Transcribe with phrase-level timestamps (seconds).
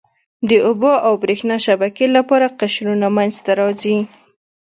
[0.49, 3.97] د اوبو او بریښنا شبکې لپاره قشرونه منځته راځي.